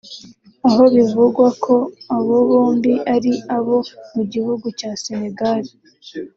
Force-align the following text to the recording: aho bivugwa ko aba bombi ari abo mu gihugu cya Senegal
aho 0.67 0.83
bivugwa 0.95 1.45
ko 1.63 1.75
aba 2.15 2.37
bombi 2.47 2.93
ari 3.15 3.33
abo 3.57 3.77
mu 4.13 4.23
gihugu 4.33 4.65
cya 4.79 4.91
Senegal 5.03 5.63